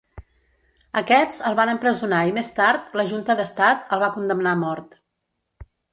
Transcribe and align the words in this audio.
Aquests 1.01 1.41
el 1.49 1.57
van 1.59 1.71
empresonar 1.73 2.23
i 2.29 2.33
més 2.39 2.49
tard, 2.61 2.87
la 3.01 3.05
Junta 3.13 3.35
d'Estat 3.41 3.95
el 3.99 4.03
va 4.05 4.11
condemnar 4.17 4.55
a 4.59 4.63
mort. 4.67 4.97